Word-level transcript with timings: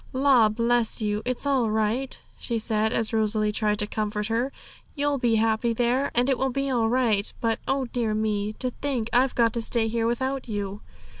'La, 0.13 0.49
bless 0.49 0.99
you, 0.99 1.21
it's 1.25 1.45
all 1.45 1.69
right!' 1.69 2.23
she 2.39 2.57
said, 2.57 2.91
as 2.91 3.13
Rosalie 3.13 3.51
tried 3.51 3.77
to 3.77 3.85
comfort 3.85 4.29
her; 4.29 4.51
'you'll 4.95 5.19
be 5.19 5.35
happy 5.35 5.73
there, 5.73 6.09
and 6.15 6.27
it 6.27 6.39
will 6.39 6.49
be 6.49 6.71
all 6.71 6.89
right. 6.89 7.31
But, 7.39 7.59
oh 7.67 7.85
dear 7.85 8.15
me! 8.15 8.53
to 8.53 8.71
think 8.71 9.11
I've 9.13 9.35
got 9.35 9.53
to 9.53 9.61
stay 9.61 9.87
here 9.87 10.07
without 10.07 10.47
you!' 10.47 10.81